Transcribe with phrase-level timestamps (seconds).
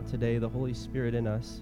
[0.00, 1.60] out today, the Holy Spirit in us.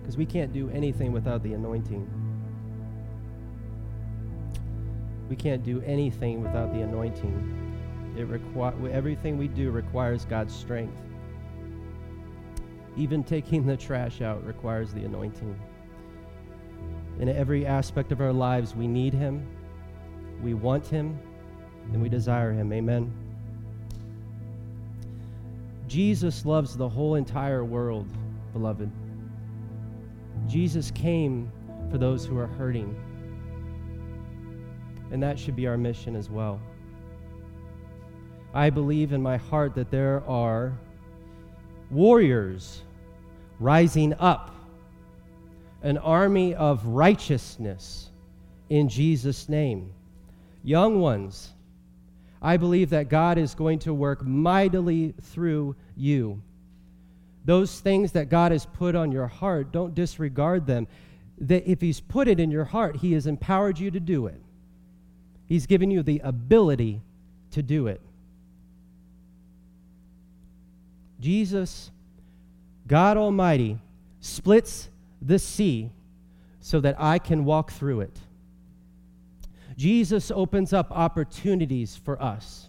[0.00, 2.06] Because we can't do anything without the anointing.
[5.30, 8.14] We can't do anything without the anointing.
[8.18, 11.00] It requi- everything we do requires God's strength.
[12.96, 15.58] Even taking the trash out requires the anointing.
[17.20, 19.46] In every aspect of our lives, we need Him,
[20.42, 21.18] we want Him,
[21.92, 22.70] and we desire Him.
[22.70, 23.23] Amen.
[25.94, 28.08] Jesus loves the whole entire world,
[28.52, 28.90] beloved.
[30.48, 31.52] Jesus came
[31.88, 32.96] for those who are hurting.
[35.12, 36.60] And that should be our mission as well.
[38.52, 40.76] I believe in my heart that there are
[41.92, 42.82] warriors
[43.60, 44.52] rising up,
[45.84, 48.10] an army of righteousness
[48.68, 49.92] in Jesus' name.
[50.64, 51.52] Young ones,
[52.44, 56.42] I believe that God is going to work mightily through you.
[57.46, 60.86] Those things that God has put on your heart, don't disregard them.
[61.38, 64.38] That if He's put it in your heart, He has empowered you to do it.
[65.46, 67.00] He's given you the ability
[67.52, 68.02] to do it.
[71.18, 71.90] Jesus,
[72.86, 73.78] God Almighty,
[74.20, 74.90] splits
[75.22, 75.90] the sea
[76.60, 78.18] so that I can walk through it.
[79.76, 82.68] Jesus opens up opportunities for us.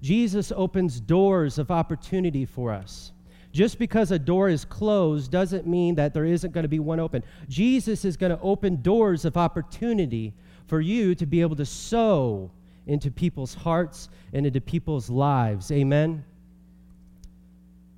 [0.00, 3.12] Jesus opens doors of opportunity for us.
[3.52, 6.98] Just because a door is closed doesn't mean that there isn't going to be one
[6.98, 7.22] open.
[7.48, 10.32] Jesus is going to open doors of opportunity
[10.66, 12.50] for you to be able to sow
[12.86, 15.70] into people's hearts and into people's lives.
[15.70, 16.24] Amen.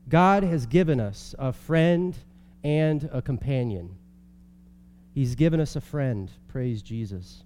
[0.09, 2.17] God has given us a friend
[2.63, 3.97] and a companion.
[5.15, 6.31] He's given us a friend.
[6.49, 7.45] Praise Jesus.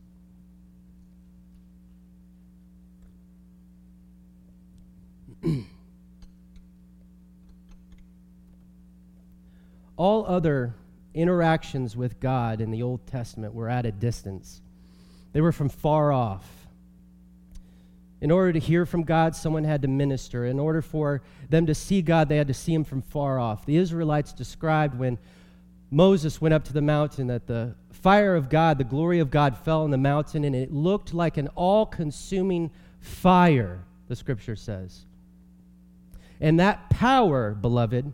[9.97, 10.75] All other
[11.14, 14.60] interactions with God in the Old Testament were at a distance,
[15.32, 16.48] they were from far off.
[18.21, 20.47] In order to hear from God, someone had to minister.
[20.47, 23.65] In order for them to see God, they had to see him from far off.
[23.65, 25.19] The Israelites described when
[25.91, 29.56] Moses went up to the mountain that the fire of God, the glory of God,
[29.56, 35.04] fell on the mountain, and it looked like an all consuming fire, the scripture says.
[36.41, 38.12] And that power, beloved,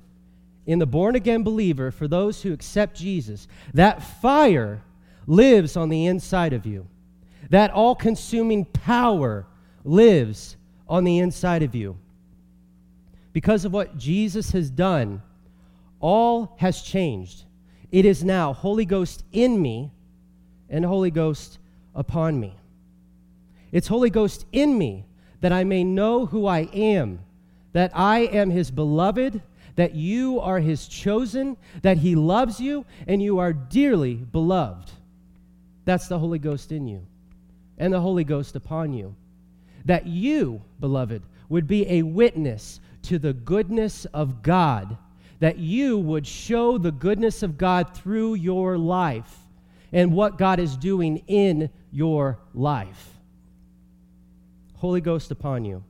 [0.67, 4.83] in the born again believer, for those who accept Jesus, that fire
[5.27, 6.87] lives on the inside of you.
[7.51, 9.47] That all consuming power
[9.85, 10.57] lives
[10.89, 11.99] on the inside of you.
[13.33, 15.21] Because of what Jesus has done,
[16.01, 17.45] all has changed.
[17.91, 19.91] It is now Holy Ghost in me
[20.69, 21.59] and Holy Ghost
[21.95, 22.57] upon me.
[23.73, 25.05] It's Holy Ghost in me
[25.41, 27.21] that I may know who I am,
[27.75, 29.43] that I am his beloved,
[29.77, 34.91] that you are his chosen, that he loves you, and you are dearly beloved.
[35.85, 37.07] That's the Holy Ghost in you
[37.77, 39.15] and the Holy Ghost upon you
[39.85, 44.97] that you, beloved, would be a witness to the goodness of God,
[45.41, 49.37] that you would show the goodness of God through your life
[49.93, 53.11] and what God is doing in your life.
[54.77, 55.83] Holy Ghost upon you.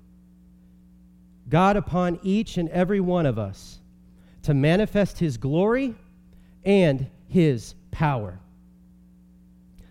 [1.49, 3.79] God upon each and every one of us
[4.43, 5.95] to manifest His glory
[6.65, 8.39] and His power.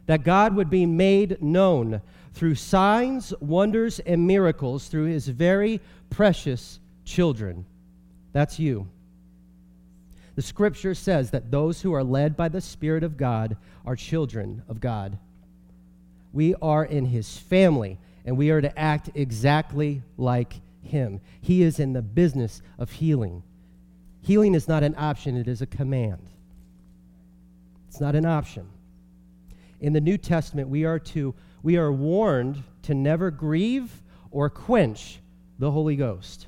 [0.05, 2.01] That God would be made known
[2.33, 7.65] through signs, wonders, and miracles through his very precious children.
[8.31, 8.87] That's you.
[10.35, 14.63] The scripture says that those who are led by the Spirit of God are children
[14.67, 15.19] of God.
[16.31, 21.21] We are in his family, and we are to act exactly like him.
[21.41, 23.43] He is in the business of healing.
[24.21, 26.29] Healing is not an option, it is a command.
[27.87, 28.67] It's not an option.
[29.79, 34.01] In the New Testament, we are to we are warned to never grieve
[34.31, 35.19] or quench
[35.59, 36.47] the Holy Ghost.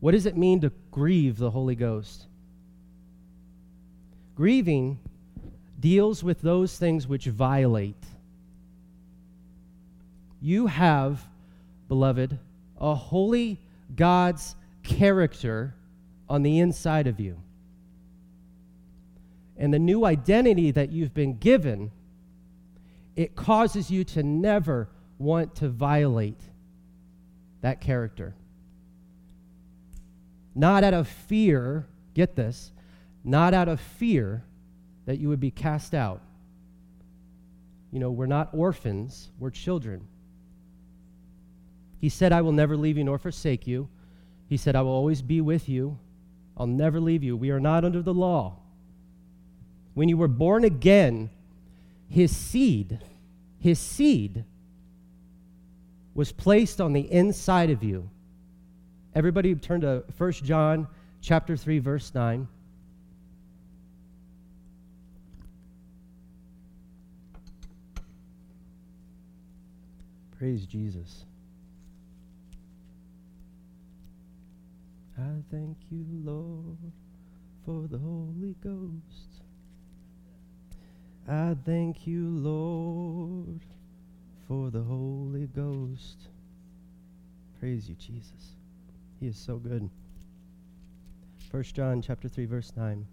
[0.00, 2.26] What does it mean to grieve the Holy Ghost?
[4.34, 4.98] Grieving
[5.78, 8.04] deals with those things which violate.
[10.40, 11.24] You have,
[11.88, 12.38] beloved,
[12.78, 13.60] a holy
[13.94, 15.74] God's character
[16.28, 17.40] on the inside of you.
[19.56, 21.90] And the new identity that you've been given
[23.16, 24.88] it causes you to never
[25.18, 26.40] want to violate
[27.60, 28.34] that character.
[30.54, 32.72] Not out of fear, get this,
[33.22, 34.44] not out of fear
[35.06, 36.20] that you would be cast out.
[37.92, 40.06] You know, we're not orphans, we're children.
[42.04, 43.88] He said, I will never leave you nor forsake you.
[44.46, 45.98] He said, I will always be with you.
[46.54, 47.34] I'll never leave you.
[47.34, 48.58] We are not under the law.
[49.94, 51.30] When you were born again,
[52.10, 53.00] his seed,
[53.58, 54.44] his seed
[56.12, 58.10] was placed on the inside of you.
[59.14, 60.86] Everybody turn to 1 John
[61.22, 62.46] chapter 3 verse 9.
[70.38, 71.24] Praise Jesus.
[75.18, 76.78] I thank you, Lord,
[77.64, 79.42] for the Holy Ghost.
[81.28, 83.60] I thank you, Lord,
[84.46, 86.28] for the Holy Ghost.
[87.58, 88.56] Praise you, Jesus.
[89.20, 89.88] He is so good.
[91.50, 93.06] 1 John chapter 3 verse 9.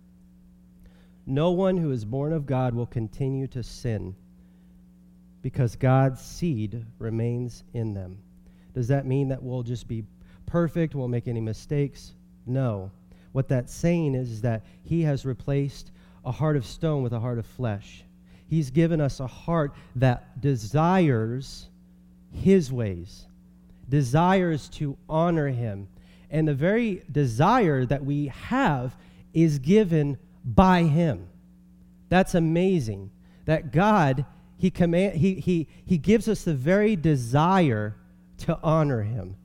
[1.26, 4.16] No one who is born of God will continue to sin
[5.42, 8.18] because God's seed remains in them.
[8.74, 10.04] Does that mean that we'll just be
[10.46, 12.14] perfect, won't make any mistakes?
[12.46, 12.92] No.
[13.32, 15.92] What that's saying is, is that he has replaced
[16.26, 18.04] a heart of stone with a heart of flesh.
[18.48, 21.70] He's given us a heart that desires
[22.34, 23.26] his ways,
[23.88, 25.88] desires to honor him.
[26.30, 28.96] And the very desire that we have
[29.34, 31.28] is given by him.
[32.10, 33.10] That's amazing.
[33.46, 34.26] That God,
[34.58, 37.96] he, command, he, he, he gives us the very desire
[38.40, 39.36] to honor him.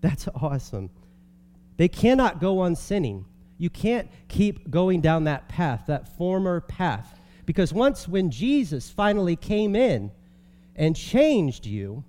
[0.00, 0.90] That's awesome.
[1.76, 3.24] They cannot go on sinning.
[3.58, 7.20] You can't keep going down that path, that former path.
[7.46, 10.10] Because once when Jesus finally came in
[10.74, 12.04] and changed you,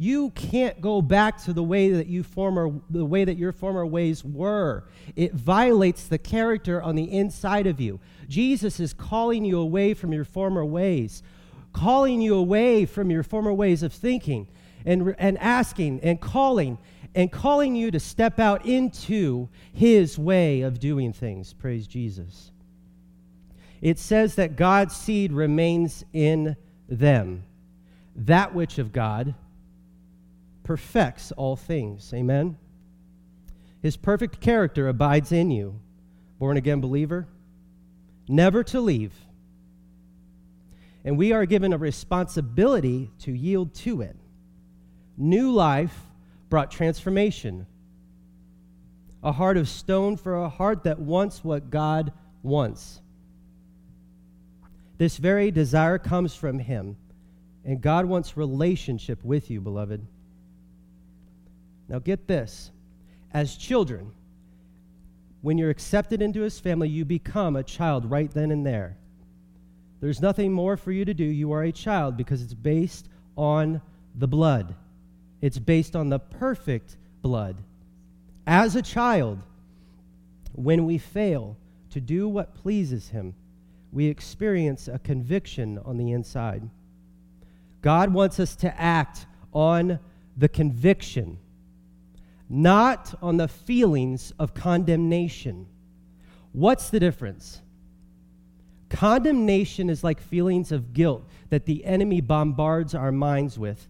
[0.00, 3.84] you can't go back to the way that you former the way that your former
[3.84, 4.84] ways were.
[5.16, 7.98] It violates the character on the inside of you.
[8.28, 11.24] Jesus is calling you away from your former ways,
[11.72, 14.46] calling you away from your former ways of thinking
[14.86, 16.78] and, and asking and calling
[17.14, 21.52] and calling you to step out into his way of doing things.
[21.52, 22.52] Praise Jesus
[23.80, 26.56] it says that God's seed remains in
[26.88, 27.44] them.
[28.16, 29.34] That which of God
[30.64, 32.12] perfects all things.
[32.12, 32.56] Amen?
[33.80, 35.80] His perfect character abides in you.
[36.38, 37.26] Born again believer,
[38.28, 39.12] never to leave.
[41.04, 44.16] And we are given a responsibility to yield to it.
[45.16, 45.96] New life
[46.48, 47.66] brought transformation.
[49.22, 52.12] A heart of stone for a heart that wants what God
[52.42, 53.00] wants.
[54.96, 56.96] This very desire comes from Him,
[57.64, 60.06] and God wants relationship with you, beloved.
[61.88, 62.70] Now, get this.
[63.32, 64.12] As children,
[65.42, 68.96] when you're accepted into His family, you become a child right then and there.
[70.00, 71.24] There's nothing more for you to do.
[71.24, 73.80] You are a child because it's based on
[74.16, 74.74] the blood,
[75.40, 77.56] it's based on the perfect blood.
[78.46, 79.40] As a child,
[80.52, 81.56] when we fail
[81.90, 83.34] to do what pleases Him,
[83.92, 86.68] we experience a conviction on the inside.
[87.80, 89.98] God wants us to act on
[90.36, 91.38] the conviction,
[92.48, 95.66] not on the feelings of condemnation.
[96.52, 97.60] What's the difference?
[98.88, 103.88] Condemnation is like feelings of guilt that the enemy bombards our minds with.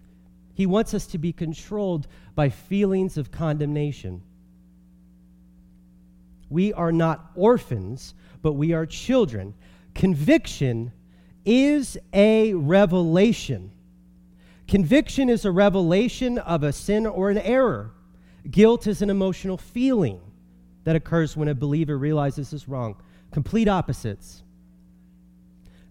[0.58, 4.22] He wants us to be controlled by feelings of condemnation.
[6.50, 8.12] We are not orphans,
[8.42, 9.54] but we are children.
[9.94, 10.90] Conviction
[11.44, 13.70] is a revelation.
[14.66, 17.92] Conviction is a revelation of a sin or an error.
[18.50, 20.20] Guilt is an emotional feeling
[20.82, 22.96] that occurs when a believer realizes is wrong.
[23.30, 24.42] Complete opposites.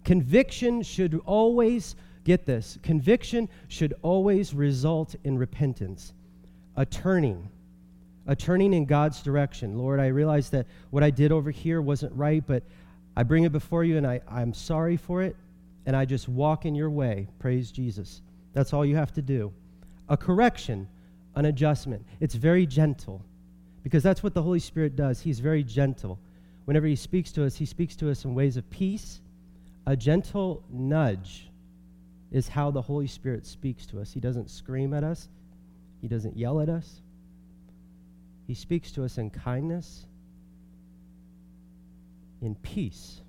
[0.03, 1.95] Conviction should always,
[2.27, 6.11] get this, conviction should always result in repentance,
[6.75, 7.49] a turning,
[8.27, 9.77] a turning in God's direction.
[9.77, 12.63] Lord, I realize that what I did over here wasn't right, but
[13.15, 15.37] I bring it before you and I, I'm sorry for it,
[15.85, 17.29] and I just walk in your way.
[17.39, 18.21] Praise Jesus.
[18.53, 19.53] That's all you have to do.
[20.09, 20.85] A correction,
[21.35, 22.05] an adjustment.
[22.19, 23.23] It's very gentle
[23.83, 25.21] because that's what the Holy Spirit does.
[25.21, 26.19] He's very gentle.
[26.65, 29.21] Whenever He speaks to us, He speaks to us in ways of peace.
[29.85, 31.46] A gentle nudge
[32.31, 34.11] is how the Holy Spirit speaks to us.
[34.11, 35.29] He doesn't scream at us,
[36.01, 37.01] He doesn't yell at us.
[38.45, 40.05] He speaks to us in kindness
[42.41, 43.21] in peace.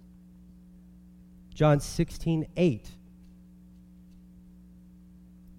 [1.55, 2.91] John 16, 8.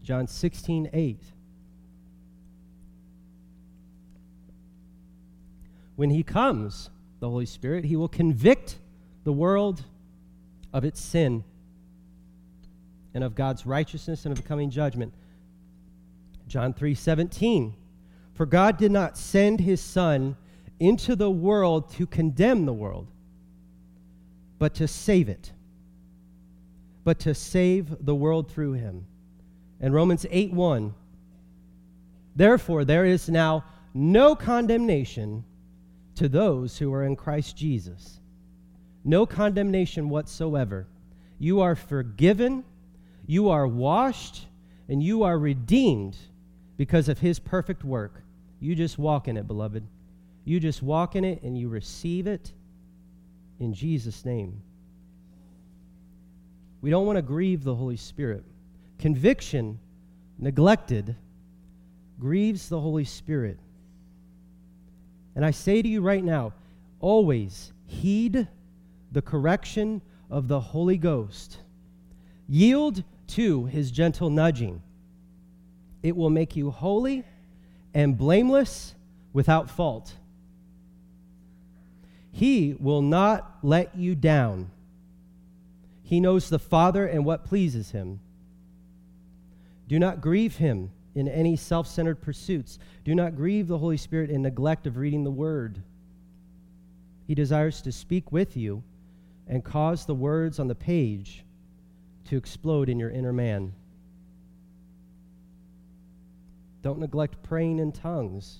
[0.01, 1.23] John 16, 8.
[5.95, 8.77] When he comes, the Holy Spirit, he will convict
[9.25, 9.83] the world
[10.71, 11.43] of its sin
[13.13, 15.13] and of God's righteousness and of coming judgment.
[16.47, 17.75] John 3 17.
[18.33, 20.37] For God did not send his Son
[20.79, 23.07] into the world to condemn the world,
[24.57, 25.51] but to save it.
[27.03, 29.05] But to save the world through him.
[29.81, 30.93] And Romans 8 1.
[32.35, 35.43] Therefore, there is now no condemnation
[36.15, 38.19] to those who are in Christ Jesus.
[39.03, 40.87] No condemnation whatsoever.
[41.39, 42.63] You are forgiven,
[43.29, 44.47] you are washed,
[44.87, 46.17] and you are redeemed
[46.77, 48.23] because of his perfect work.
[48.59, 49.85] You just walk in it, beloved.
[50.45, 52.51] You just walk in it and you receive it
[53.59, 54.63] in Jesus' name.
[56.81, 58.43] We don't want to grieve the Holy Spirit.
[58.97, 59.77] Conviction,
[60.39, 61.15] neglected,
[62.19, 63.59] grieves the Holy Spirit.
[65.35, 66.53] And I say to you right now
[66.99, 68.47] always heed
[69.11, 71.59] the correction of the Holy Ghost,
[72.47, 74.81] yield to his gentle nudging.
[76.01, 77.23] It will make you holy
[77.93, 78.95] and blameless
[79.33, 80.13] without fault.
[82.31, 84.71] He will not let you down.
[86.03, 88.19] He knows the Father and what pleases him.
[89.87, 92.79] Do not grieve him in any self centered pursuits.
[93.03, 95.81] Do not grieve the Holy Spirit in neglect of reading the Word.
[97.27, 98.83] He desires to speak with you
[99.47, 101.43] and cause the words on the page
[102.29, 103.73] to explode in your inner man.
[106.81, 108.59] Don't neglect praying in tongues.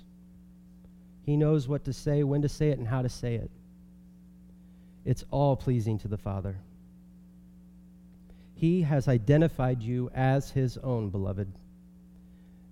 [1.23, 3.51] He knows what to say, when to say it, and how to say it.
[5.05, 6.57] It's all pleasing to the Father.
[8.55, 11.47] He has identified you as his own, beloved.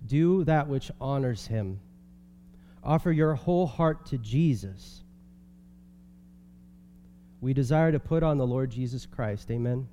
[0.06, 1.80] Do that which honors him.
[2.82, 5.02] Offer your whole heart to Jesus.
[7.40, 9.50] We desire to put on the Lord Jesus Christ.
[9.50, 9.88] Amen.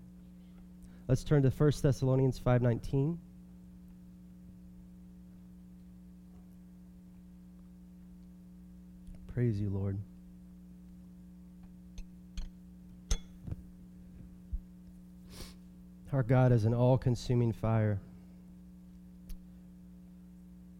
[1.08, 3.20] Let's turn to 1 Thessalonians 5:19.
[9.28, 10.00] Praise you, Lord.
[16.12, 18.00] Our God is an all consuming fire.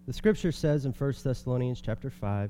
[0.08, 2.50] The scripture says in 1 Thessalonians chapter 5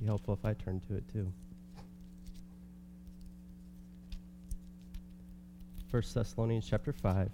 [0.00, 1.32] be helpful if I turn to it too.
[5.92, 7.30] 1 Thessalonians chapter 5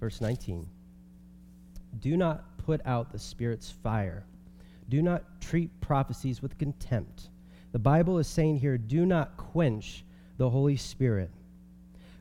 [0.00, 0.66] verse 19
[1.98, 4.24] Do not put out the spirit's fire.
[4.90, 7.30] Do not treat prophecies with contempt.
[7.72, 10.04] The Bible is saying here, do not quench
[10.36, 11.30] the Holy Spirit.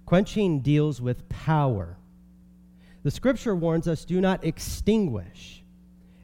[0.06, 1.98] Quenching deals with power.
[3.04, 5.62] The scripture warns us do not extinguish.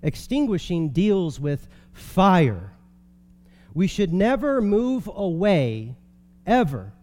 [0.02, 2.72] Extinguishing deals with fire.
[3.74, 5.96] We should never move away,
[6.48, 6.94] ever.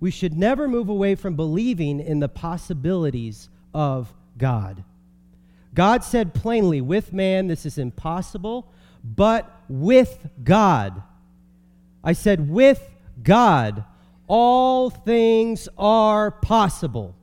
[0.00, 4.82] We should never move away from believing in the possibilities of God.
[5.74, 8.72] God said plainly, with man this is impossible,
[9.04, 11.02] but with God.
[12.02, 12.82] I said, with
[13.22, 13.84] God,
[14.26, 17.14] all things are possible.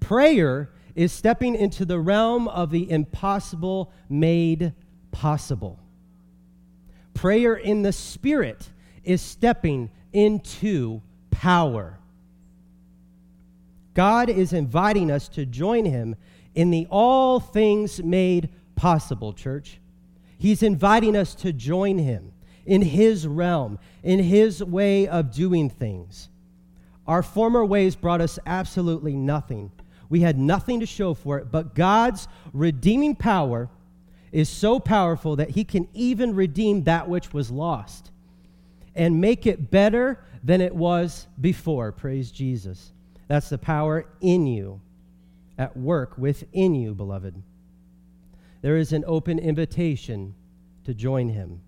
[0.00, 4.72] Prayer is stepping into the realm of the impossible made
[5.12, 5.78] possible.
[7.14, 8.68] Prayer in the Spirit
[9.02, 11.00] is stepping into
[11.38, 11.96] power.
[13.94, 16.16] God is inviting us to join Him
[16.56, 19.78] in the all things made possible, church.
[20.36, 22.32] He's inviting us to join him
[22.66, 26.28] in his realm, in his way of doing things.
[27.06, 29.70] Our former ways brought us absolutely nothing.
[30.08, 33.68] We had nothing to show for it, but God's redeeming power
[34.32, 38.10] is so powerful that he can even redeem that which was lost
[38.96, 40.18] and make it better
[40.48, 41.92] than it was before.
[41.92, 42.92] Praise Jesus.
[43.28, 44.80] That's the power in you,
[45.58, 47.34] at work within you, beloved
[48.60, 50.34] there is an open invitation
[50.84, 51.60] to join him.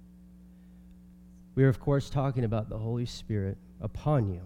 [1.55, 4.43] We are, of course, talking about the Holy Spirit upon you,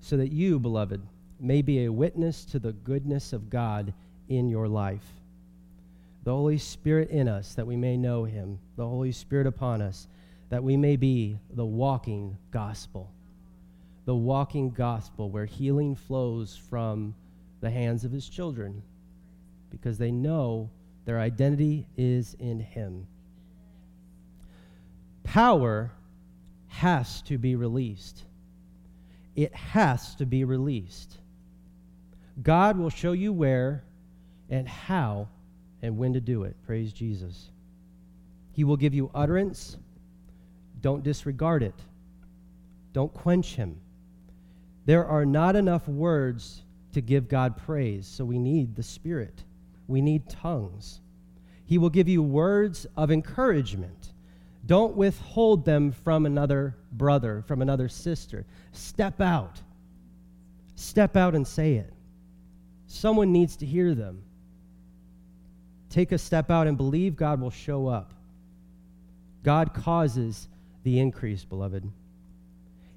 [0.00, 1.02] so that you, beloved,
[1.38, 3.92] may be a witness to the goodness of God
[4.28, 5.04] in your life.
[6.24, 8.58] The Holy Spirit in us, that we may know him.
[8.76, 10.08] The Holy Spirit upon us,
[10.48, 13.12] that we may be the walking gospel.
[14.06, 17.14] The walking gospel where healing flows from
[17.60, 18.82] the hands of his children
[19.70, 20.70] because they know
[21.04, 23.06] their identity is in Him.
[25.22, 25.92] Power
[26.66, 28.24] has to be released.
[29.34, 31.18] It has to be released.
[32.42, 33.84] God will show you where
[34.50, 35.28] and how
[35.82, 36.56] and when to do it.
[36.66, 37.50] Praise Jesus.
[38.52, 39.76] He will give you utterance.
[40.80, 41.74] Don't disregard it.
[42.92, 43.78] Don't quench him.
[44.86, 46.62] There are not enough words
[46.92, 49.42] to give God praise, so we need the Spirit.
[49.88, 51.00] We need tongues.
[51.66, 54.12] He will give you words of encouragement.
[54.64, 58.46] Don't withhold them from another brother, from another sister.
[58.72, 59.60] Step out.
[60.76, 61.92] Step out and say it.
[62.86, 64.22] Someone needs to hear them.
[65.90, 68.12] Take a step out and believe God will show up.
[69.42, 70.48] God causes
[70.82, 71.90] the increase, beloved.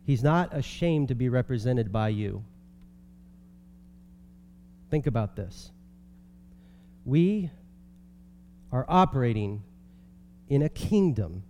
[0.09, 2.43] He's not ashamed to be represented by you.
[4.89, 5.69] Think about this.
[7.05, 7.51] We
[8.71, 9.61] are operating
[10.47, 11.43] in a kingdom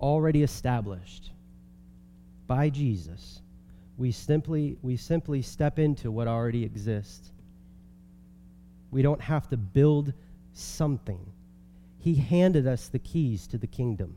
[0.00, 1.30] already established
[2.48, 3.40] by Jesus.
[3.96, 7.30] We simply, we simply step into what already exists.
[8.90, 10.12] We don't have to build
[10.54, 11.24] something.
[12.00, 14.16] He handed us the keys to the kingdom.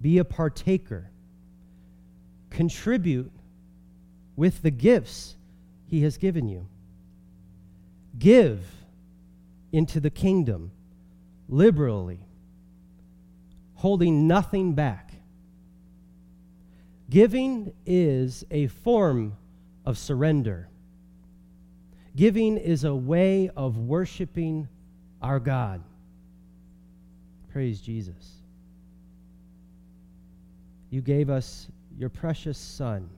[0.00, 1.10] Be a partaker.
[2.50, 3.32] Contribute
[4.36, 5.36] with the gifts
[5.86, 6.66] He has given you.
[8.18, 8.60] Give
[9.72, 10.72] into the kingdom
[11.48, 12.20] liberally,
[13.74, 15.12] holding nothing back.
[17.08, 19.36] Giving is a form
[19.84, 20.68] of surrender.
[22.14, 24.68] Giving is a way of worshiping
[25.20, 25.82] our God.
[27.52, 28.39] Praise Jesus.
[30.90, 33.08] You gave us your precious Son.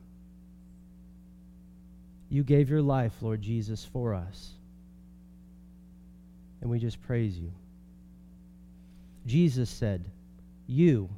[2.29, 4.52] You gave your life, Lord Jesus, for us.
[6.61, 7.50] And we just praise you.
[9.26, 10.05] Jesus said,
[10.67, 11.09] You,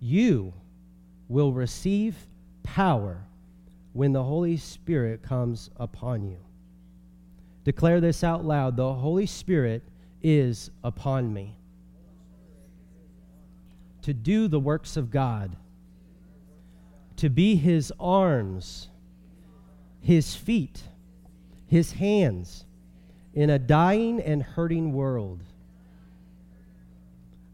[0.00, 0.52] you
[1.28, 2.16] will receive
[2.62, 3.22] power
[3.92, 6.38] when the Holy Spirit comes upon you.
[7.64, 9.82] Declare this out loud The Holy Spirit
[10.22, 11.57] is upon me
[14.02, 15.56] to do the works of God,
[17.16, 18.88] to be his arms,
[20.00, 20.82] his feet,
[21.66, 22.64] his hands
[23.34, 25.42] in a dying and hurting world.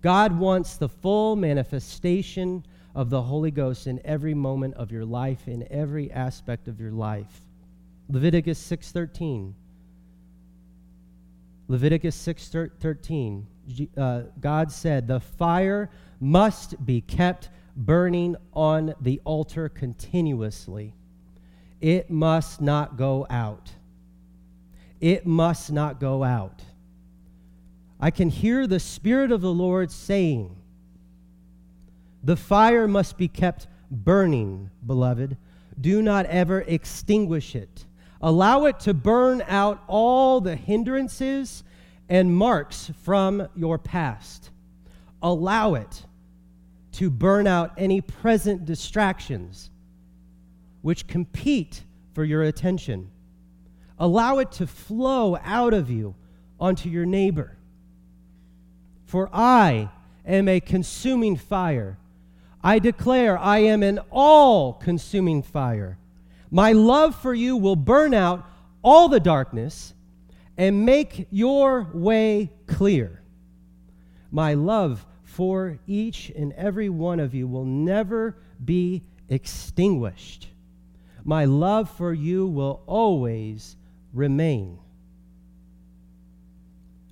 [0.00, 5.48] God wants the full manifestation of the Holy Ghost in every moment of your life,
[5.48, 7.40] in every aspect of your life.
[8.08, 9.54] Leviticus 6:13.
[11.68, 13.46] Leviticus 6:13.
[13.96, 20.94] Uh, God said, "The fire must be kept burning on the altar continuously.
[21.80, 23.72] It must not go out.
[25.00, 26.62] It must not go out."
[28.00, 30.56] I can hear the Spirit of the Lord saying,
[32.24, 35.36] the fire must be kept burning, beloved.
[35.78, 37.84] Do not ever extinguish it.
[38.22, 41.62] Allow it to burn out all the hindrances
[42.08, 44.50] and marks from your past.
[45.24, 46.04] Allow it
[46.92, 49.70] to burn out any present distractions
[50.82, 51.82] which compete
[52.12, 53.10] for your attention.
[53.98, 56.14] Allow it to flow out of you
[56.60, 57.56] onto your neighbor.
[59.06, 59.90] For I
[60.24, 61.98] am a consuming fire
[62.64, 65.98] I declare I am an all consuming fire.
[66.50, 68.48] My love for you will burn out
[68.82, 69.92] all the darkness
[70.56, 73.20] and make your way clear.
[74.30, 80.48] My love for each and every one of you will never be extinguished.
[81.24, 83.76] My love for you will always
[84.12, 84.78] remain.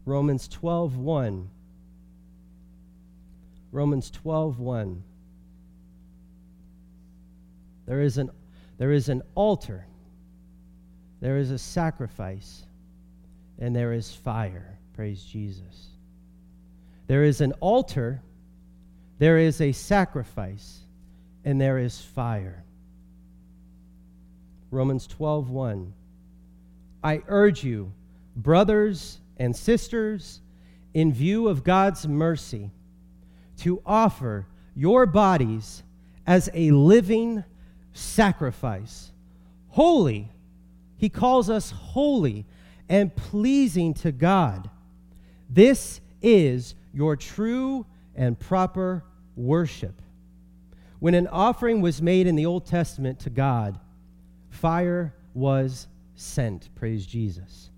[0.05, 1.49] Romans 12:1
[3.73, 5.03] Romans 12:1
[7.87, 8.31] there is an,
[8.79, 9.85] there is an altar,
[11.21, 12.65] there is a sacrifice,
[13.59, 14.79] and there is fire.
[14.95, 15.92] Praise Jesus.
[17.07, 18.23] There is an altar,
[19.19, 20.81] there is a sacrifice,
[21.45, 22.65] and there is fire.
[24.71, 25.93] Romans 12:1
[27.05, 27.93] I urge you,
[28.37, 30.41] brothers and sisters,
[30.95, 32.71] in view of God's mercy,
[33.59, 35.83] to offer your bodies
[36.27, 37.45] as a living
[37.93, 39.13] sacrifice.
[39.69, 40.31] Holy,
[40.97, 42.47] he calls us holy
[42.89, 44.71] and pleasing to God.
[45.51, 49.05] This is your true and proper
[49.37, 50.01] worship.
[50.99, 53.79] When an offering was made in the Old Testament to God,
[54.51, 56.69] fire was sent.
[56.75, 57.71] Praise Jesus.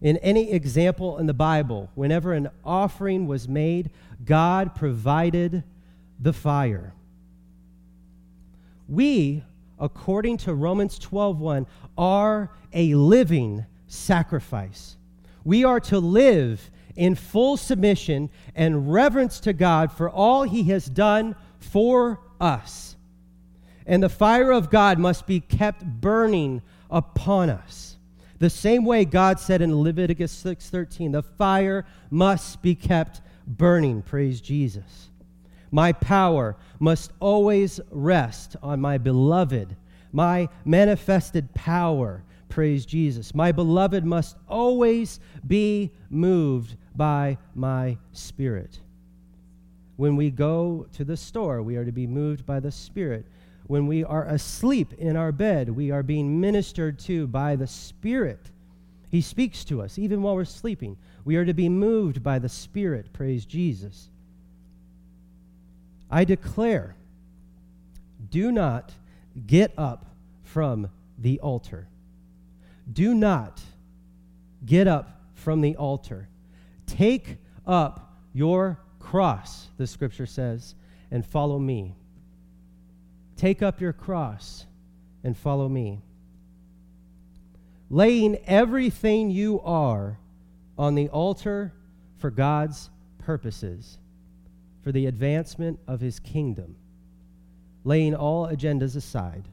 [0.00, 3.90] In any example in the Bible, whenever an offering was made,
[4.24, 5.64] God provided
[6.20, 6.94] the fire.
[8.88, 9.42] We,
[9.78, 14.96] according to Romans 12:1, are a living sacrifice.
[15.44, 20.86] We are to live in full submission and reverence to God for all he has
[20.86, 22.96] done for us.
[23.86, 27.96] And the fire of God must be kept burning upon us.
[28.40, 34.02] The same way God said in Leviticus 6:13, the fire must be kept burning.
[34.02, 35.08] Praise Jesus.
[35.70, 39.76] My power must always rest on my beloved,
[40.12, 42.24] my manifested power.
[42.48, 43.34] Praise Jesus.
[43.34, 48.80] My beloved must always be moved by my spirit.
[49.98, 53.26] When we go to the store, we are to be moved by the Spirit.
[53.66, 58.38] When we are asleep in our bed, we are being ministered to by the Spirit.
[59.10, 60.96] He speaks to us even while we're sleeping.
[61.24, 63.12] We are to be moved by the Spirit.
[63.12, 64.08] Praise Jesus.
[66.08, 66.94] I declare
[68.30, 68.92] do not
[69.48, 70.06] get up
[70.44, 71.88] from the altar.
[72.92, 73.60] Do not
[74.64, 76.28] get up from the altar.
[76.86, 80.74] Take up your cross, the scripture says,
[81.10, 81.94] and follow me.
[83.36, 84.66] Take up your cross
[85.22, 86.00] and follow me.
[87.90, 90.18] Laying everything you are
[90.76, 91.72] on the altar
[92.18, 93.98] for God's purposes,
[94.82, 96.76] for the advancement of his kingdom,
[97.84, 99.44] laying all agendas aside.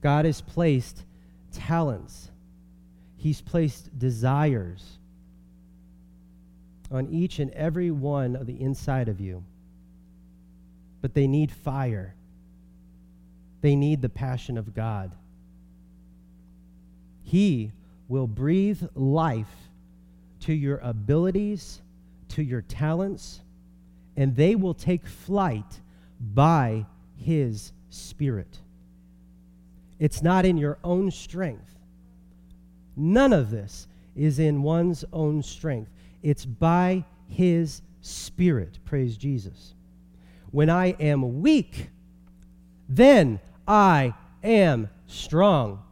[0.00, 1.04] God has placed
[1.52, 2.30] talents,
[3.16, 4.98] he's placed desires
[6.90, 9.44] on each and every one of the inside of you
[11.02, 12.14] but they need fire.
[13.60, 15.12] They need the passion of God.
[17.22, 17.72] He
[18.08, 19.52] will breathe life
[20.40, 21.82] to your abilities,
[22.30, 23.40] to your talents,
[24.16, 25.80] and they will take flight
[26.20, 26.86] by
[27.16, 28.58] His Spirit.
[30.02, 31.78] It's not in your own strength.
[32.96, 33.86] None of this
[34.16, 35.92] is in one's own strength.
[36.24, 38.80] It's by His Spirit.
[38.84, 39.74] Praise Jesus.
[40.50, 41.90] When I am weak,
[42.88, 43.38] then
[43.68, 45.84] I am strong.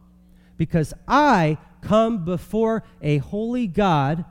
[0.57, 4.25] Because I come before a holy God,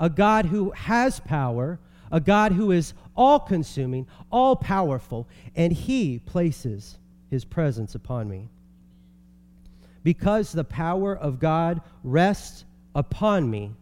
[0.00, 1.78] a God who has power,
[2.10, 6.96] a God who is all consuming, all powerful, and He places
[7.28, 8.48] His presence upon me.
[10.02, 13.74] Because the power of God rests upon me,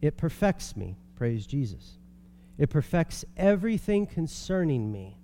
[0.00, 0.96] it perfects me.
[1.16, 1.98] Praise Jesus.
[2.58, 5.16] It perfects everything concerning me.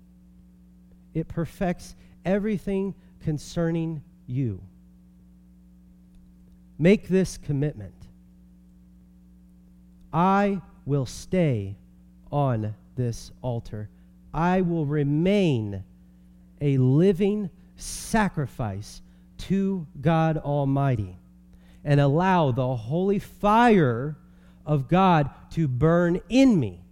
[1.13, 1.95] It perfects
[2.25, 4.61] everything concerning you.
[6.77, 7.93] Make this commitment.
[10.11, 11.75] I will stay
[12.31, 13.89] on this altar.
[14.33, 15.83] I will remain
[16.61, 19.01] a living sacrifice
[19.47, 21.17] to God Almighty
[21.83, 24.17] and allow the holy fire
[24.65, 26.83] of God to burn in me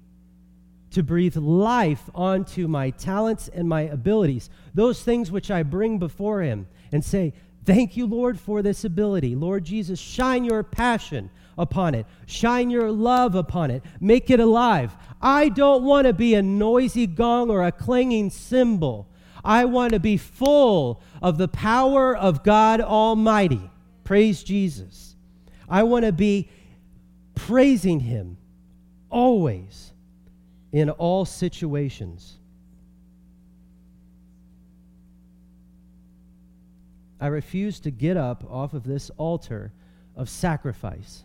[0.91, 6.41] to breathe life onto my talents and my abilities, those things which I bring before
[6.41, 7.33] Him, and say,
[7.63, 9.35] Thank you, Lord, for this ability.
[9.35, 14.97] Lord Jesus, shine your passion upon it, shine your love upon it, make it alive.
[15.21, 19.07] I don't want to be a noisy gong or a clanging cymbal.
[19.43, 23.69] I want to be full of the power of God Almighty.
[24.03, 25.15] Praise Jesus.
[25.67, 26.49] I want to be
[27.35, 28.37] praising Him
[29.09, 29.91] always
[30.71, 32.37] in all situations.
[37.19, 39.71] I refuse to get up off of this altar
[40.15, 41.23] of sacrifice.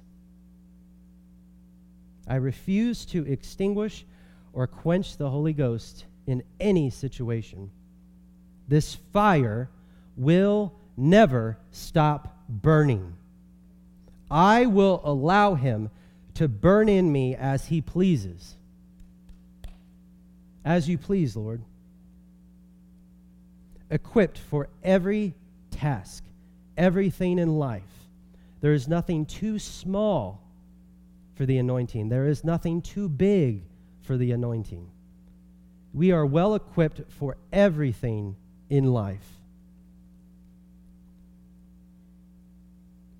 [2.28, 4.04] I refuse to extinguish
[4.52, 7.70] or quench the Holy Ghost in any situation.
[8.68, 9.70] This fire
[10.16, 13.14] will never stop burning.
[14.30, 15.90] I will allow him
[16.34, 18.56] to burn in me as he pleases.
[20.64, 21.62] As you please, Lord.
[23.88, 25.34] Equipped for every
[25.70, 26.24] task,
[26.76, 27.82] everything in life.
[28.60, 30.42] There is nothing too small
[31.34, 33.62] for the anointing, there is nothing too big
[34.00, 34.90] for the anointing.
[35.92, 38.36] We are well equipped for everything
[38.68, 39.26] in life.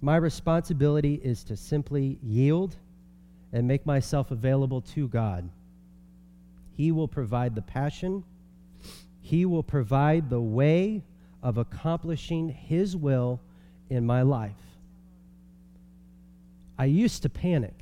[0.01, 2.77] My responsibility is to simply yield
[3.53, 5.49] and make myself available to God.
[6.77, 8.23] He will provide the passion,
[9.21, 11.03] He will provide the way
[11.43, 13.41] of accomplishing His will
[13.89, 14.53] in my life.
[16.79, 17.75] I used to panic,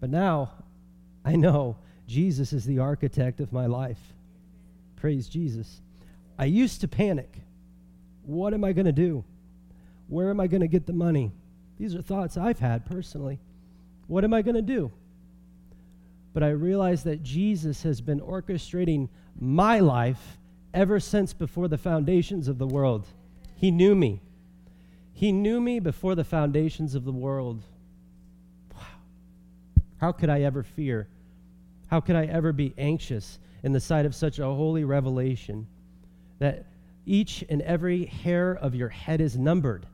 [0.00, 0.52] but now
[1.24, 4.00] I know Jesus is the architect of my life.
[4.96, 5.82] Praise Jesus.
[6.38, 7.40] I used to panic.
[8.22, 9.24] What am I going to do?
[10.06, 11.32] Where am I going to get the money?
[11.78, 13.40] These are thoughts I've had personally.
[14.06, 14.90] What am I going to do?
[16.32, 19.08] But I realize that Jesus has been orchestrating
[19.40, 20.38] my life
[20.72, 23.06] ever since before the foundations of the world.
[23.56, 24.20] He knew me.
[25.12, 27.62] He knew me before the foundations of the world.
[28.74, 28.82] Wow.
[30.00, 31.08] How could I ever fear?
[31.88, 35.66] How could I ever be anxious in the sight of such a holy revelation
[36.38, 36.66] that
[37.06, 39.86] each and every hair of your head is numbered?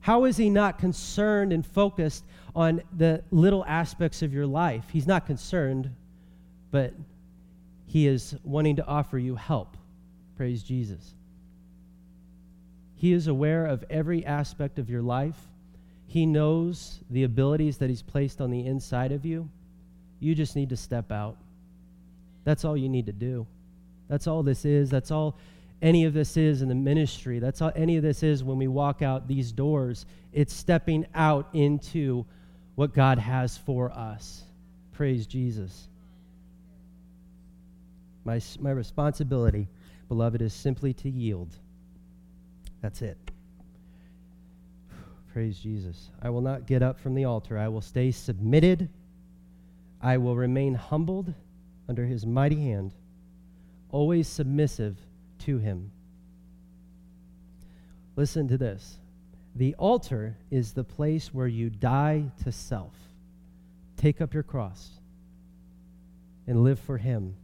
[0.00, 4.84] How is he not concerned and focused on the little aspects of your life?
[4.92, 5.90] He's not concerned,
[6.70, 6.92] but
[7.86, 9.76] he is wanting to offer you help.
[10.36, 11.14] Praise Jesus.
[12.96, 15.38] He is aware of every aspect of your life.
[16.06, 19.48] He knows the abilities that He's placed on the inside of you.
[20.20, 21.36] You just need to step out.
[22.44, 23.46] That's all you need to do.
[24.08, 24.90] That's all this is.
[24.90, 25.36] That's all
[25.82, 27.38] any of this is in the ministry.
[27.38, 30.06] That's all any of this is when we walk out these doors.
[30.32, 32.24] It's stepping out into
[32.74, 34.42] what God has for us.
[34.92, 35.88] Praise Jesus.
[38.24, 39.68] My, my responsibility,
[40.08, 41.50] beloved, is simply to yield.
[42.80, 43.18] That's it.
[45.32, 46.10] Praise Jesus.
[46.22, 47.58] I will not get up from the altar.
[47.58, 48.88] I will stay submitted.
[50.00, 51.32] I will remain humbled
[51.88, 52.94] under his mighty hand,
[53.94, 54.98] always submissive
[55.38, 55.92] to him.
[58.16, 58.98] Listen to this.
[59.54, 62.96] The altar is the place where you die to self.
[63.96, 64.90] Take up your cross
[66.48, 67.36] and live for him.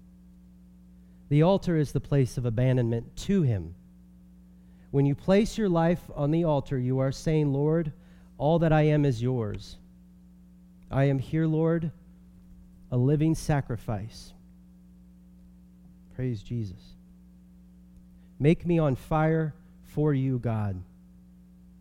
[1.28, 3.76] The altar is the place of abandonment to him.
[4.90, 7.92] When you place your life on the altar, you are saying, Lord,
[8.38, 9.76] all that I am is yours.
[10.90, 11.92] I am here, Lord,
[12.90, 14.32] a living sacrifice.
[16.20, 16.76] Praise Jesus.
[18.38, 19.54] Make me on fire
[19.94, 20.76] for you, God.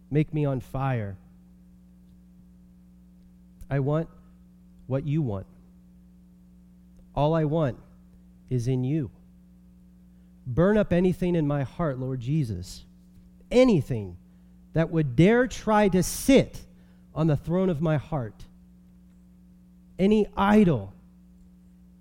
[0.10, 1.18] Make me on fire.
[3.70, 4.08] I want
[4.88, 5.46] what you want.
[7.14, 7.78] All I want
[8.50, 9.12] is in you.
[10.48, 12.86] Burn up anything in my heart, Lord Jesus
[13.52, 14.16] anything
[14.74, 16.62] that would dare try to sit
[17.14, 18.46] on the throne of my heart,
[19.98, 20.94] any idol,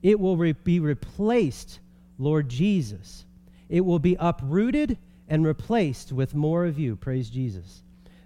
[0.03, 1.81] it will re- be replaced,
[2.19, 3.25] Lord Jesus.
[3.69, 6.97] It will be uprooted and replaced with more of you.
[6.97, 7.83] Praise Jesus.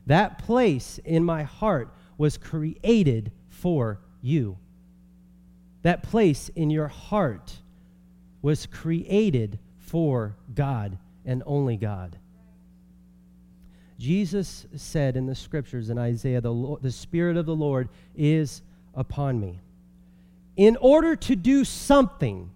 [0.07, 4.57] That place in my heart was created for you.
[5.83, 7.53] That place in your heart
[8.41, 12.17] was created for God and only God.
[13.99, 18.63] Jesus said in the scriptures in Isaiah, the, Lord, the Spirit of the Lord is
[18.95, 19.61] upon me.
[20.57, 22.51] In order to do something,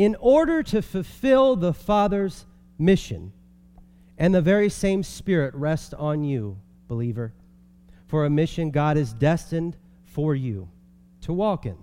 [0.00, 2.46] in order to fulfill the Father's
[2.78, 3.30] mission,
[4.16, 6.56] and the very same Spirit rests on you,
[6.88, 7.34] believer,
[8.06, 10.70] for a mission God is destined for you
[11.20, 11.76] to walk in.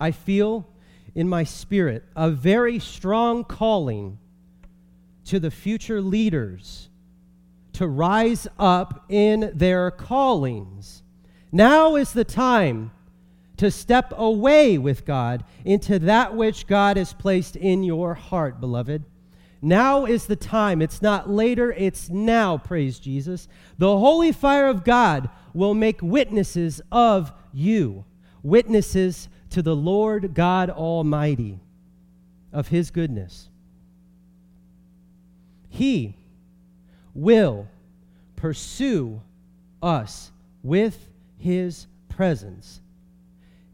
[0.00, 0.66] I feel
[1.14, 4.18] in my spirit a very strong calling
[5.26, 6.88] to the future leaders
[7.74, 11.04] to rise up in their callings.
[11.52, 12.90] Now is the time
[13.58, 19.04] to step away with God into that which God has placed in your heart, beloved.
[19.60, 20.80] Now is the time.
[20.80, 23.48] It's not later, it's now, praise Jesus.
[23.76, 28.04] The holy fire of God will make witnesses of you,
[28.42, 31.58] witnesses to the Lord God Almighty
[32.52, 33.48] of his goodness.
[35.68, 36.14] He
[37.12, 37.68] will
[38.36, 39.20] pursue
[39.82, 40.30] us
[40.62, 42.80] with his presence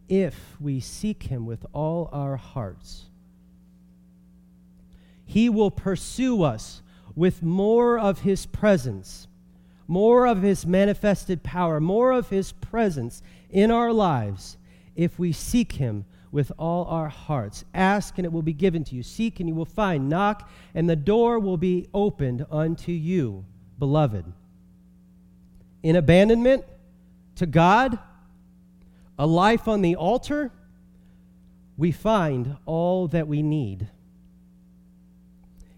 [0.08, 3.06] if we seek him with all our hearts.
[5.24, 6.82] He will pursue us
[7.16, 9.26] with more of his presence,
[9.86, 14.56] more of his manifested power, more of his presence in our lives
[14.96, 17.64] if we seek him with all our hearts.
[17.72, 19.02] Ask, and it will be given to you.
[19.02, 20.08] Seek, and you will find.
[20.08, 23.44] Knock, and the door will be opened unto you,
[23.78, 24.24] beloved.
[25.82, 26.64] In abandonment
[27.36, 27.98] to God,
[29.18, 30.50] a life on the altar,
[31.76, 33.88] we find all that we need.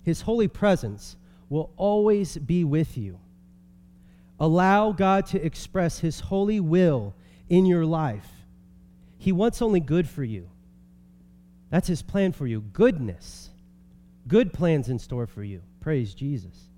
[0.03, 1.17] His holy presence
[1.49, 3.19] will always be with you.
[4.39, 7.15] Allow God to express His holy will
[7.49, 8.29] in your life.
[9.19, 10.51] He wants only good for you.
[11.71, 13.51] That's his plan for you goodness.
[14.29, 15.63] Good plans in store for you.
[15.81, 16.69] Praise Jesus.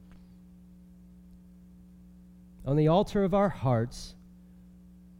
[2.67, 4.15] On the altar of our hearts,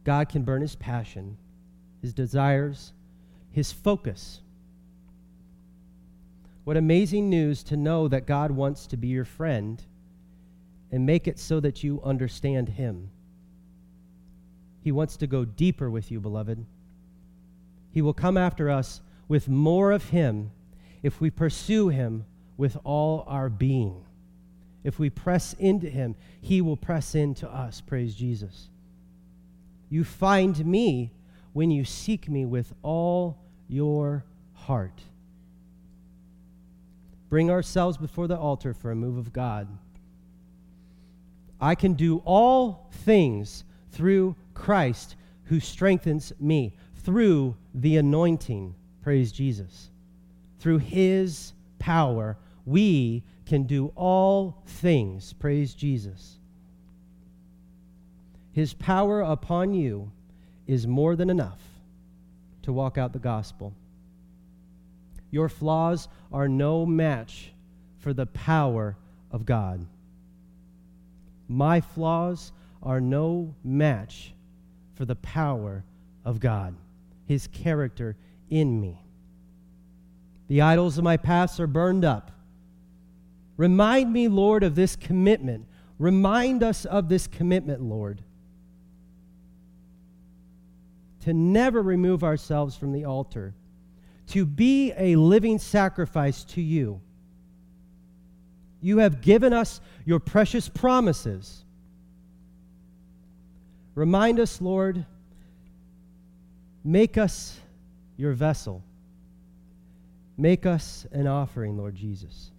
[0.03, 1.37] God can burn his passion,
[2.01, 2.93] his desires,
[3.51, 4.41] his focus.
[6.63, 9.81] What amazing news to know that God wants to be your friend
[10.91, 13.09] and make it so that you understand him.
[14.81, 16.65] He wants to go deeper with you, beloved.
[17.91, 20.51] He will come after us with more of Him
[21.03, 22.25] if we pursue Him
[22.57, 24.05] with all our being.
[24.83, 27.81] If we press into Him, He will press into us.
[27.81, 28.69] Praise Jesus.
[29.89, 31.11] You find me
[31.53, 34.23] when you seek me with all your
[34.53, 35.01] heart.
[37.29, 39.67] Bring ourselves before the altar for a move of God.
[41.61, 48.75] I can do all things through Christ who strengthens me, through the anointing.
[49.01, 49.89] Praise Jesus.
[50.59, 55.33] Through his power, we can do all things.
[55.33, 56.38] Praise Jesus.
[58.51, 60.11] His power upon you
[60.67, 61.59] is more than enough
[62.63, 63.73] to walk out the gospel.
[65.31, 67.51] Your flaws are no match
[67.99, 68.97] for the power
[69.31, 69.85] of God.
[71.47, 74.33] My flaws are no match
[74.93, 75.83] for the power
[76.25, 76.75] of God,
[77.25, 78.15] His character
[78.49, 79.01] in me.
[80.47, 82.31] The idols of my past are burned up.
[83.57, 85.65] Remind me, Lord, of this commitment.
[85.97, 88.21] Remind us of this commitment, Lord,
[91.21, 93.53] to never remove ourselves from the altar,
[94.27, 97.01] to be a living sacrifice to you.
[98.81, 101.63] You have given us your precious promises.
[103.95, 105.05] Remind us, Lord,
[106.83, 107.59] make us
[108.15, 108.83] your vessel.
[110.37, 112.51] Make us an offering, Lord Jesus.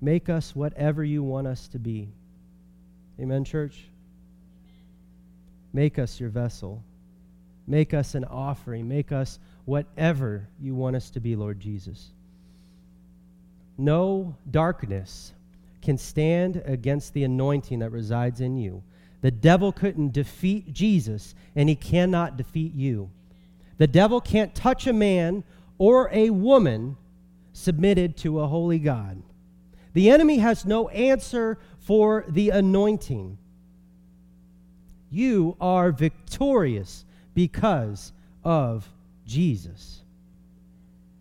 [0.00, 2.08] Make us whatever you want us to be.
[3.20, 3.88] Amen, church?
[5.72, 6.82] Make us your vessel.
[7.68, 8.88] Make us an offering.
[8.88, 12.08] Make us whatever you want us to be, Lord Jesus.
[13.76, 15.34] No darkness
[15.82, 18.82] can stand against the anointing that resides in you.
[19.20, 23.10] The devil couldn't defeat Jesus, and he cannot defeat you.
[23.76, 25.44] The devil can't touch a man
[25.76, 26.96] or a woman
[27.52, 29.22] submitted to a holy God.
[29.92, 33.36] The enemy has no answer for the anointing.
[35.10, 37.04] You are victorious
[37.38, 38.88] because of
[39.24, 40.00] Jesus.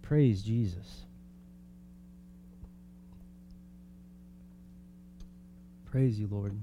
[0.01, 1.05] Praise Jesus.
[5.85, 6.59] Praise you, Lord.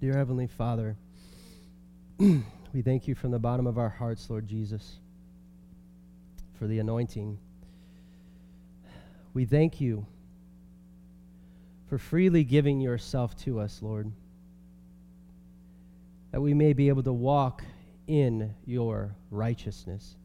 [0.00, 0.96] Dear Heavenly Father,
[2.18, 4.98] we thank you from the bottom of our hearts, Lord Jesus,
[6.58, 7.38] for the anointing.
[9.34, 10.04] We thank you
[11.88, 14.10] for freely giving yourself to us, Lord,
[16.32, 17.62] that we may be able to walk
[18.06, 20.16] in your righteousness.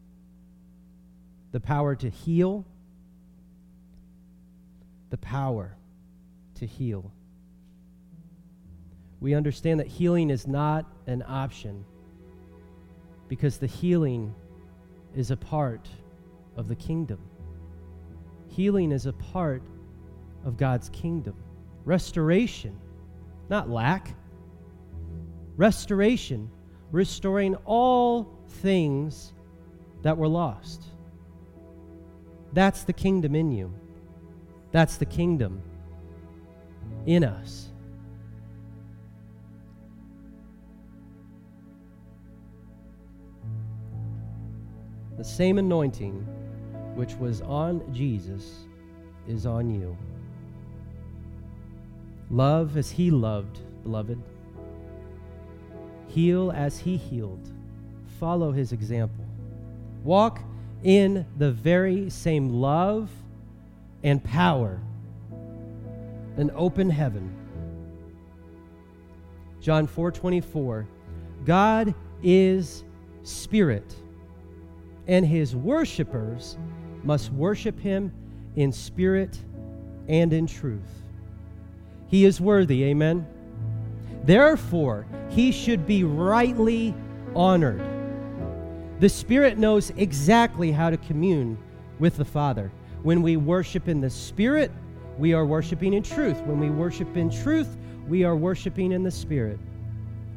[1.51, 2.65] The power to heal,
[5.09, 5.75] the power
[6.55, 7.11] to heal.
[9.19, 11.85] We understand that healing is not an option
[13.27, 14.33] because the healing
[15.15, 15.87] is a part
[16.55, 17.19] of the kingdom.
[18.47, 19.61] Healing is a part
[20.45, 21.35] of God's kingdom.
[21.83, 22.77] Restoration,
[23.49, 24.15] not lack.
[25.57, 26.49] Restoration,
[26.91, 29.33] restoring all things
[30.03, 30.83] that were lost.
[32.53, 33.73] That's the kingdom in you.
[34.71, 35.61] That's the kingdom
[37.05, 37.69] in us.
[45.17, 46.13] The same anointing
[46.93, 48.67] which was on Jesus
[49.27, 49.97] is on you.
[52.29, 54.21] Love as he loved, beloved.
[56.17, 57.47] Heal as he healed.
[58.19, 59.23] Follow his example.
[60.03, 60.41] Walk
[60.83, 63.11] in the very same love
[64.01, 64.79] and power
[66.37, 67.31] an open heaven.
[69.61, 70.87] John 4:24
[71.45, 72.83] God is
[73.21, 73.95] spirit
[75.07, 76.57] and his worshipers
[77.03, 78.11] must worship him
[78.55, 79.37] in spirit
[80.07, 81.03] and in truth.
[82.07, 83.27] He is worthy, amen.
[84.27, 86.93] Therefore, he should be rightly
[87.33, 87.81] honored.
[88.99, 91.57] The Spirit knows exactly how to commune
[91.97, 92.69] with the Father.
[93.03, 94.69] When we worship in the Spirit,
[95.17, 96.41] we are worshiping in truth.
[96.41, 99.59] When we worship in truth, we are worshiping in the Spirit.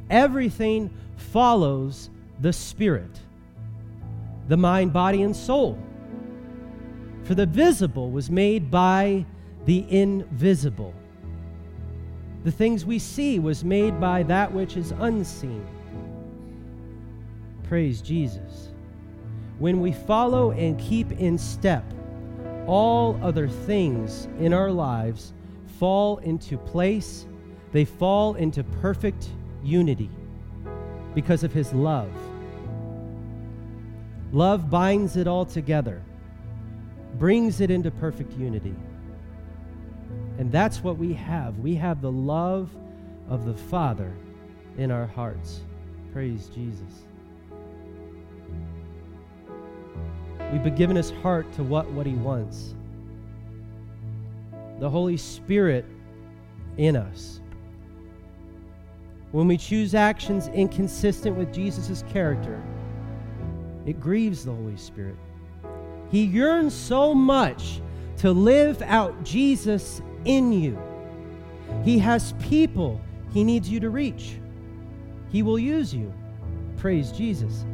[0.09, 2.11] Everything follows
[2.41, 3.11] the Spirit
[4.47, 5.79] the mind, body, and soul.
[7.23, 9.25] For the visible was made by
[9.65, 10.93] the invisible.
[12.45, 15.67] The things we see was made by that which is unseen.
[17.65, 18.69] Praise Jesus.
[19.59, 21.85] When we follow and keep in step,
[22.67, 25.33] all other things in our lives
[25.79, 27.27] fall into place
[27.73, 29.29] they fall into perfect
[29.63, 30.11] unity
[31.15, 32.11] because of his love.
[34.33, 36.03] Love binds it all together,
[37.19, 38.75] brings it into perfect unity.
[40.41, 41.59] And that's what we have.
[41.59, 42.75] We have the love
[43.29, 44.11] of the Father
[44.79, 45.61] in our hearts.
[46.15, 47.05] Praise Jesus.
[50.51, 52.75] We've been given his heart to what, what he wants.
[54.79, 55.85] The Holy Spirit
[56.79, 57.43] in us.
[59.33, 62.63] When we choose actions inconsistent with Jesus' character,
[63.85, 65.17] it grieves the Holy Spirit.
[66.11, 67.83] He yearns so much
[68.17, 70.81] to live out Jesus in you.
[71.85, 73.01] He has people
[73.33, 74.37] he needs you to reach.
[75.31, 76.13] He will use you.
[76.77, 77.65] Praise Jesus.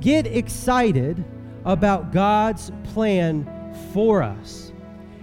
[0.00, 1.24] Get excited
[1.64, 3.48] about God's plan
[3.92, 4.72] for us.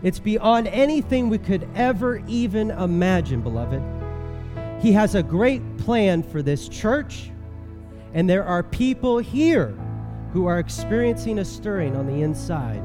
[0.02, 3.82] It's beyond anything we could ever even imagine, beloved.
[4.82, 7.30] He has a great plan for this church,
[8.14, 9.78] and there are people here
[10.34, 12.82] who are experiencing a stirring on the inside,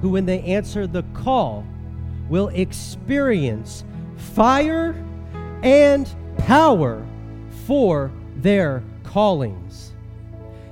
[0.00, 1.66] who, when they answer the call,
[2.28, 3.84] will experience
[4.16, 4.94] fire
[5.62, 7.06] and power
[7.66, 9.92] for their callings.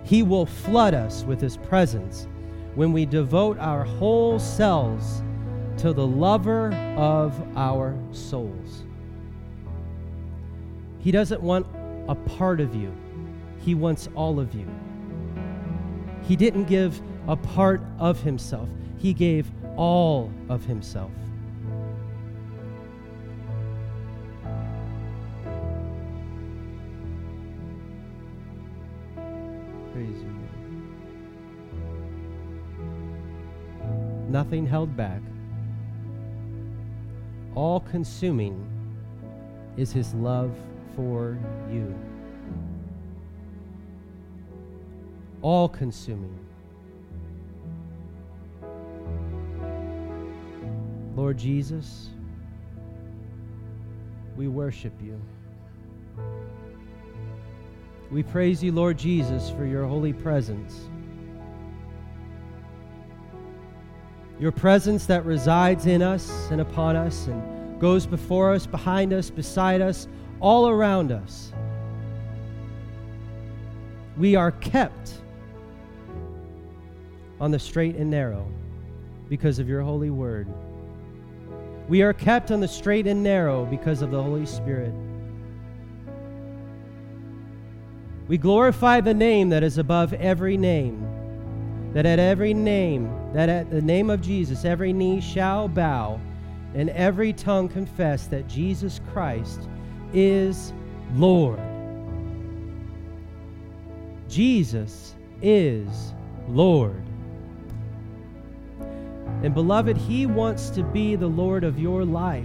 [0.04, 2.28] He will flood us with His presence
[2.74, 5.22] when we devote our whole selves
[5.78, 8.84] to the lover of our souls.
[11.00, 11.66] He doesn't want
[12.09, 12.92] a part of you,
[13.61, 14.66] He wants all of you.
[16.22, 21.11] He didn't give a part of Himself, He gave all of Himself.
[34.47, 35.20] Nothing held back,
[37.57, 38.64] all consuming
[39.76, 40.55] is his love
[40.94, 41.36] for
[41.68, 41.92] you.
[45.42, 46.38] All consuming.
[51.16, 52.11] Lord Jesus,
[54.36, 55.20] we worship you.
[58.12, 60.88] We praise you, Lord Jesus, for your holy presence.
[64.39, 69.30] Your presence that resides in us and upon us and goes before us, behind us,
[69.30, 70.09] beside us,
[70.41, 71.53] all around us.
[74.16, 75.12] We are kept
[77.41, 78.47] on the straight and narrow
[79.28, 80.49] because of your holy word.
[81.89, 84.93] We are kept on the straight and narrow because of the Holy Spirit.
[88.28, 91.05] We glorify the name that is above every name
[91.97, 96.20] that at every name, that at the name of Jesus, every knee shall bow
[96.74, 99.66] and every tongue confess that Jesus Christ
[100.12, 100.74] is
[101.14, 101.59] Lord.
[104.28, 106.12] Jesus is
[106.49, 107.03] Lord.
[109.42, 112.44] And beloved, He wants to be the Lord of your life.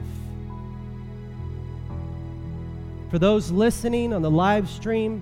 [3.10, 5.22] For those listening on the live stream,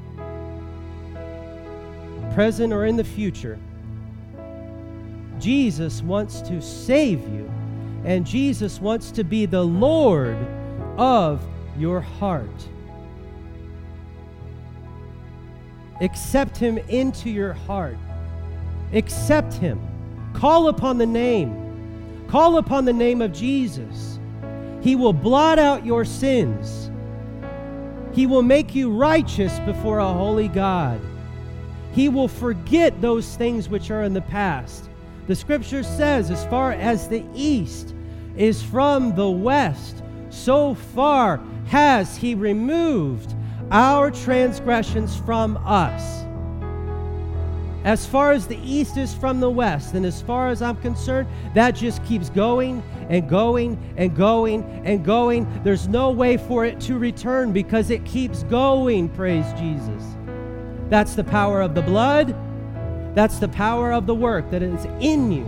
[2.36, 3.58] present or in the future,
[5.40, 7.50] Jesus wants to save you,
[8.04, 10.38] and Jesus wants to be the Lord
[10.98, 11.44] of
[11.78, 12.68] your heart.
[16.02, 17.98] Accept Him into your heart.
[18.94, 19.80] Accept Him.
[20.34, 22.26] Call upon the name.
[22.28, 24.20] Call upon the name of Jesus.
[24.82, 26.92] He will blot out your sins.
[28.14, 31.02] He will make you righteous before a holy God.
[31.92, 34.89] He will forget those things which are in the past
[35.30, 37.94] the scripture says, as far as the east
[38.36, 40.02] is from the west,
[40.32, 43.36] so far has he removed
[43.70, 46.26] our transgressions from us.
[47.84, 51.28] As far as the east is from the west, and as far as I'm concerned,
[51.54, 55.48] that just keeps going and going and going and going.
[55.64, 60.04] There's no way for it to return because it keeps going, praise Jesus.
[60.90, 62.36] That's the power of the blood.
[63.16, 65.46] That's the power of the work that is in you.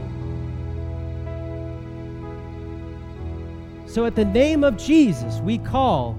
[3.85, 6.17] So, at the name of Jesus, we call.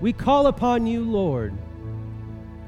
[0.00, 1.56] We call upon you, Lord.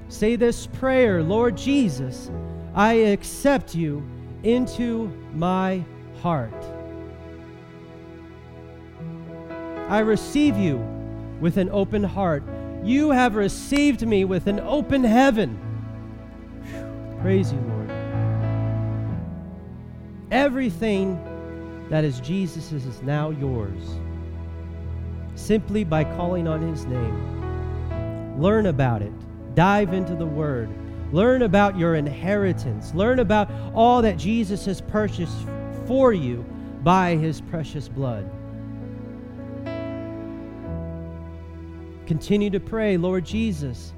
[0.08, 2.30] Say this prayer Lord Jesus,
[2.74, 4.02] I accept you
[4.42, 5.84] into my
[6.22, 6.54] heart.
[9.88, 10.76] I receive you
[11.40, 12.42] with an open heart.
[12.84, 15.58] You have received me with an open heaven.
[17.22, 17.90] Praise you, Lord.
[20.30, 21.18] Everything
[21.90, 23.98] that is Jesus' is now yours.
[25.38, 28.40] simply by calling on His name.
[28.40, 29.12] Learn about it,
[29.54, 30.68] dive into the Word,
[31.12, 35.46] learn about your inheritance, learn about all that Jesus has purchased
[35.86, 36.44] for you
[36.82, 38.28] by His precious blood.
[42.06, 43.92] Continue to pray, Lord Jesus.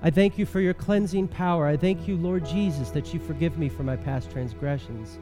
[0.00, 1.66] I thank you for your cleansing power.
[1.66, 5.18] I thank you, Lord Jesus, that you forgive me for my past transgressions.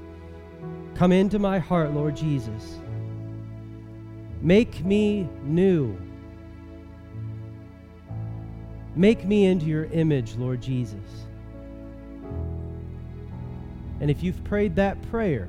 [0.95, 2.79] Come into my heart, Lord Jesus.
[4.43, 5.97] Make me new.
[8.95, 11.27] Make me into your image, Lord Jesus.
[14.01, 15.49] And if you've prayed that prayer,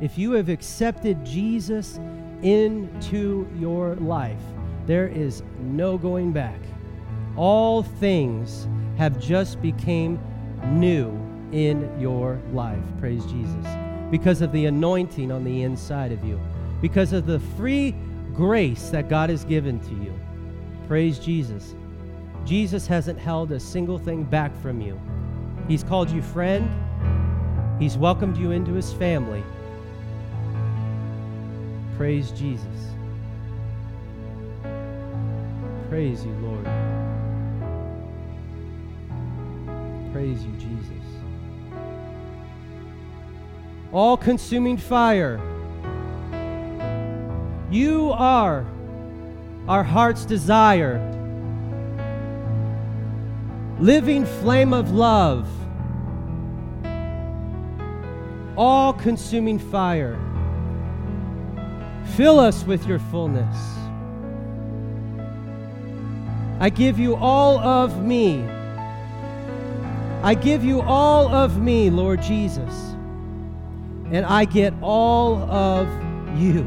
[0.00, 1.98] if you have accepted Jesus
[2.42, 4.40] into your life,
[4.86, 6.60] there is no going back.
[7.36, 8.66] All things
[8.96, 10.18] have just became
[10.64, 11.10] new
[11.52, 12.82] in your life.
[12.98, 13.66] Praise Jesus.
[14.10, 16.40] Because of the anointing on the inside of you.
[16.80, 17.94] Because of the free
[18.34, 20.18] grace that God has given to you.
[20.86, 21.74] Praise Jesus.
[22.44, 25.00] Jesus hasn't held a single thing back from you.
[25.68, 26.70] He's called you friend.
[27.80, 29.42] He's welcomed you into his family.
[31.96, 32.66] Praise Jesus.
[35.88, 36.65] Praise you, Lord.
[40.16, 41.04] Praise you, Jesus.
[43.92, 45.38] All consuming fire.
[47.70, 48.64] You are
[49.68, 50.96] our heart's desire.
[53.78, 55.46] Living flame of love.
[58.56, 60.18] All consuming fire.
[62.16, 63.54] Fill us with your fullness.
[66.58, 68.55] I give you all of me.
[70.26, 72.74] I give you all of me, Lord Jesus.
[74.10, 75.86] And I get all of
[76.36, 76.64] you.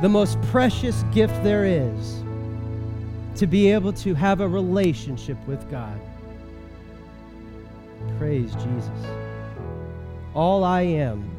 [0.00, 2.24] The most precious gift there is
[3.36, 5.96] to be able to have a relationship with God.
[8.18, 9.06] Praise Jesus.
[10.34, 11.30] All I am,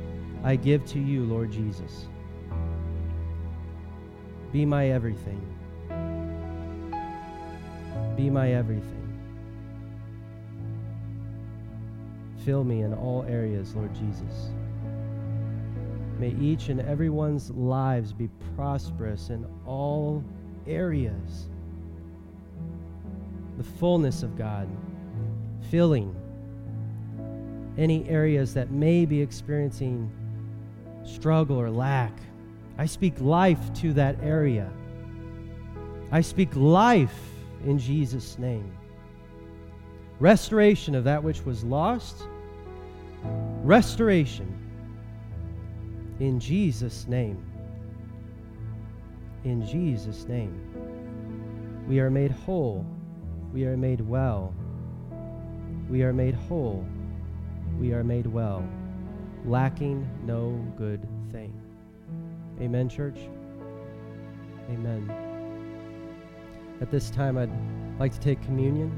[0.45, 2.07] I give to you, Lord Jesus.
[4.53, 5.41] Be my everything.
[8.15, 9.02] Be my everything.
[12.45, 14.51] Fill me in all areas, Lord Jesus.
[16.19, 20.23] May each and everyone's lives be prosperous in all
[20.67, 21.49] areas.
[23.57, 24.67] The fullness of God,
[25.69, 26.15] filling
[27.77, 30.11] any areas that may be experiencing
[31.03, 32.17] struggle or lack.
[32.77, 34.69] I speak life to that area.
[36.11, 37.17] I speak life
[37.65, 38.71] in Jesus' name.
[40.19, 42.27] Restoration of that which was lost.
[43.63, 44.49] Restoration
[46.19, 47.43] in Jesus' name.
[49.43, 50.59] In Jesus' name.
[51.87, 52.85] We are made whole.
[53.53, 54.53] We are made well.
[55.89, 56.85] We are made whole.
[57.79, 58.63] We are made well,
[59.45, 61.53] lacking no good thing.
[62.61, 63.17] Amen, church?
[64.69, 65.11] Amen.
[66.81, 67.51] At this time, I'd
[67.99, 68.97] like to take communion.